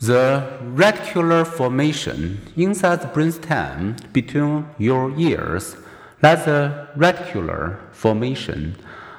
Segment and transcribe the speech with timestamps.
[0.00, 5.76] The reticular formation inside the brainstem between your ears,
[6.22, 8.76] like the reticular formation,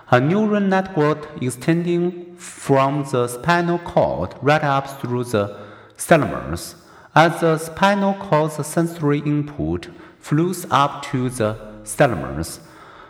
[0.09, 5.55] a neural network extending from the spinal cord right up through the
[5.97, 6.74] thalamus.
[7.13, 9.88] As the spinal cord's sensory input
[10.20, 12.60] flows up to the thalamus,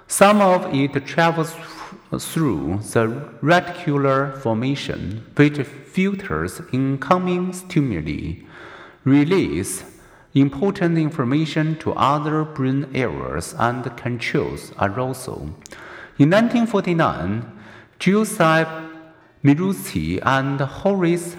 [0.07, 1.55] some of it travels
[2.19, 3.07] through the
[3.41, 8.43] reticular formation, which filters incoming stimuli,
[9.03, 9.83] release
[10.33, 15.53] important information to other brain areas, and controls arousal.
[16.17, 17.59] In 1949,
[17.99, 18.87] Giuseppe
[19.43, 21.35] Moruzzi and Horace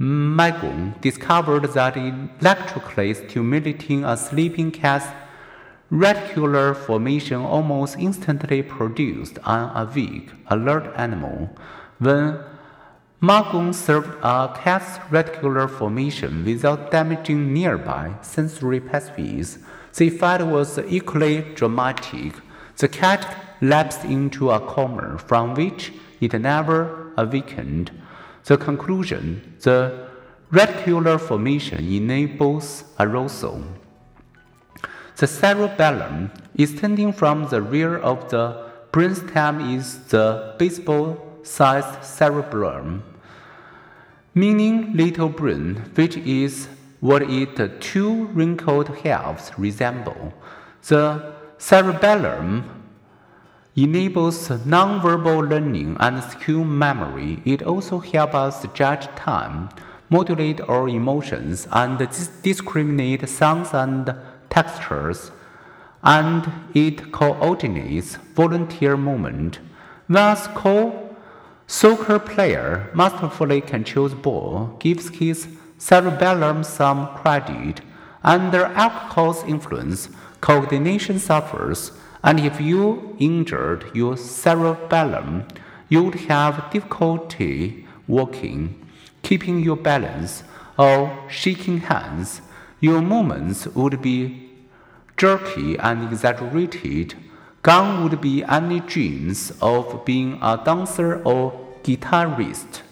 [0.00, 5.06] Magoun discovered that electrically stimulating a sleeping cat's
[5.94, 11.56] Reticular formation almost instantly produced an awake, alert animal.
[12.00, 12.40] When
[13.22, 19.60] Magoun served a cat's reticular formation without damaging nearby sensory pathways,
[19.94, 22.32] the effect was equally dramatic.
[22.78, 27.92] The cat lapsed into a coma from which it never awakened.
[28.46, 30.08] The conclusion the
[30.50, 33.62] reticular formation enables arousal.
[35.16, 43.04] The cerebellum, extending from the rear of the brainstem, is the baseball-sized cerebellum,
[44.34, 50.34] meaning little brain, which is what its two wrinkled halves resemble.
[50.88, 52.82] The cerebellum
[53.76, 57.40] enables nonverbal learning and skill memory.
[57.44, 59.68] It also helps us judge time,
[60.10, 61.98] modulate our emotions, and
[62.42, 64.14] discriminate sounds and
[64.54, 65.32] textures,
[66.04, 66.40] and
[66.74, 69.58] it coordinates volunteer movement.
[70.08, 71.16] Thus, co
[71.66, 77.80] soccer player masterfully controls ball, gives his cerebellum some credit.
[78.22, 80.08] Under alcohol's influence,
[80.40, 85.46] coordination suffers, and if you injured your cerebellum,
[85.88, 88.60] you would have difficulty walking,
[89.22, 90.44] keeping your balance,
[90.78, 90.98] or
[91.28, 92.40] shaking hands.
[92.80, 94.43] Your movements would be
[95.16, 97.14] jerky and exaggerated,
[97.62, 101.52] gone would be any dreams of being a dancer or
[101.82, 102.83] guitarist.